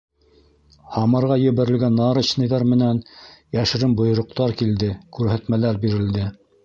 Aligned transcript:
Һамарға 0.93 1.35
ебәрелгән 1.41 1.99
нарочныйҙар 1.99 2.65
менән 2.71 3.03
йәшерен 3.59 3.93
бойороҡтар 4.01 4.57
килде, 4.63 4.91
күрһәтмәләр 5.19 5.83
бирелде. 5.85 6.27